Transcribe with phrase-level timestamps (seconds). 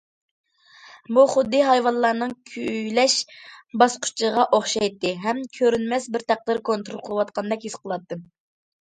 [1.17, 3.19] بۇ خۇددى ھايۋانلارنىڭ كۈيلەش
[3.83, 8.31] باسقۇچىغا ئوخشايتتى ھەم كۆرۈنمەس بىر تەقدىر كونترول قىلىۋاتقاندەك ھېس قىلاتتىم.